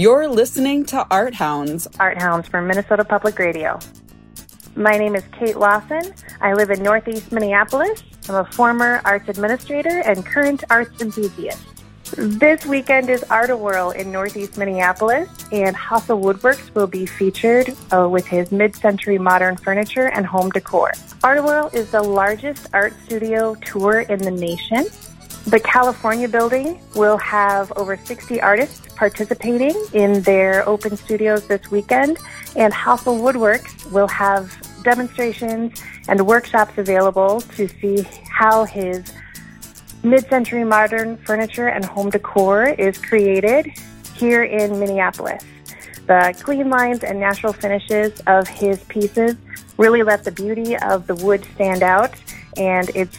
[0.00, 1.86] You're listening to Art Hounds.
[2.00, 3.78] Art Hounds from Minnesota Public Radio.
[4.74, 6.14] My name is Kate Lawson.
[6.40, 8.02] I live in Northeast Minneapolis.
[8.26, 11.62] I'm a former arts administrator and current arts enthusiast.
[12.16, 18.08] This weekend is Art Whirl in Northeast Minneapolis, and Hossle Woodworks will be featured uh,
[18.08, 20.92] with his mid-century modern furniture and home decor.
[21.22, 24.86] Art Whirl is the largest art studio tour in the nation.
[25.46, 32.18] The California building will have over 60 artists participating in their open studios this weekend,
[32.56, 34.54] and Hossle Woodworks will have
[34.84, 39.12] demonstrations and workshops available to see how his
[40.02, 43.66] mid-century modern furniture and home decor is created
[44.16, 45.42] here in Minneapolis.
[46.06, 49.36] The clean lines and natural finishes of his pieces
[49.78, 52.14] really let the beauty of the wood stand out,
[52.56, 53.18] and it's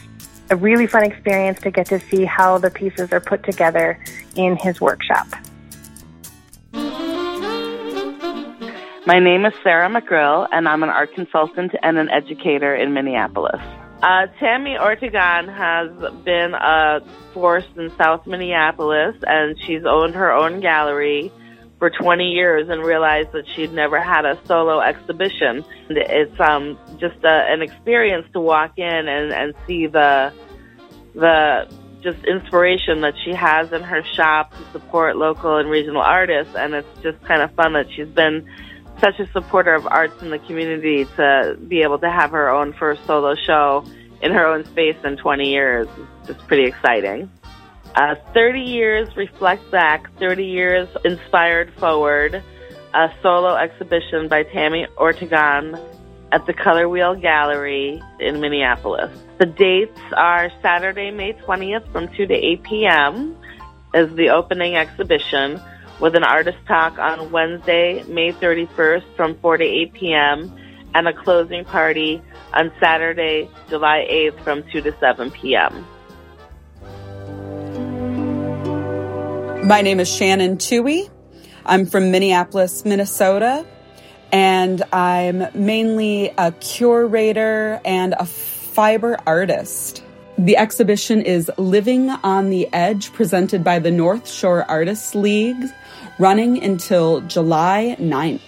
[0.52, 3.98] a really fun experience to get to see how the pieces are put together
[4.36, 5.26] in his workshop.
[9.04, 13.62] My name is Sarah McGrill, and I'm an art consultant and an educator in Minneapolis.
[14.02, 15.88] Uh, Tammy Ortegon has
[16.22, 17.00] been a
[17.32, 21.32] force in South Minneapolis, and she's owned her own gallery
[21.82, 25.64] for 20 years and realized that she'd never had a solo exhibition.
[25.90, 30.32] It's um, just a, an experience to walk in and, and see the
[31.16, 31.68] the
[32.00, 36.72] just inspiration that she has in her shop to support local and regional artists, and
[36.72, 38.48] it's just kind of fun that she's been
[39.00, 42.72] such a supporter of arts in the community to be able to have her own
[42.74, 43.84] first solo show
[44.22, 45.88] in her own space in 20 years.
[45.98, 47.28] It's just pretty exciting.
[47.94, 52.42] Uh, 30 years reflect back, 30 years inspired forward,
[52.94, 55.78] a solo exhibition by Tammy Ortegon
[56.32, 59.10] at the Color Wheel Gallery in Minneapolis.
[59.38, 63.36] The dates are Saturday, May 20th from 2 to 8 p.m.
[63.92, 65.60] is the opening exhibition
[66.00, 70.58] with an artist talk on Wednesday, May 31st from 4 to 8 p.m.
[70.94, 72.22] and a closing party
[72.54, 75.86] on Saturday, July 8th from 2 to 7 p.m.
[79.64, 81.08] My name is Shannon Twohy.
[81.64, 83.64] I'm from Minneapolis, Minnesota,
[84.32, 90.02] and I'm mainly a curator and a fiber artist.
[90.36, 95.64] The exhibition is Living on the Edge, presented by the North Shore Artists League
[96.18, 98.40] running until July 9th.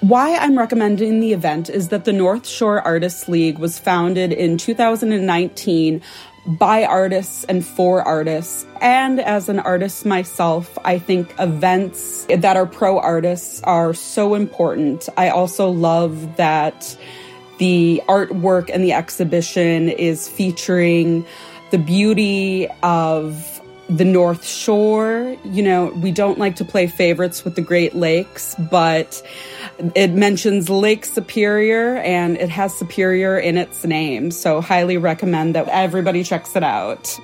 [0.00, 4.56] Why I'm recommending the event is that the North Shore Artists League was founded in
[4.56, 6.00] 2019
[6.46, 8.66] by artists and for artists.
[8.80, 15.08] And as an artist myself, I think events that are pro artists are so important.
[15.16, 16.96] I also love that
[17.58, 21.26] the artwork and the exhibition is featuring
[21.70, 23.49] the beauty of
[23.90, 25.36] the North Shore.
[25.44, 29.22] You know, we don't like to play favorites with the Great Lakes, but
[29.94, 34.30] it mentions Lake Superior and it has Superior in its name.
[34.30, 37.18] So, highly recommend that everybody checks it out.